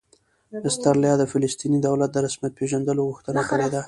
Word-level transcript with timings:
استرالیا 0.67 1.13
د 1.17 1.23
فلسطیني 1.31 1.79
دولت 1.87 2.09
د 2.13 2.17
رسمیت 2.25 2.53
پېژندلو 2.59 3.07
غوښتنه 3.09 3.41
کړې 3.49 3.67
ده 3.73 3.79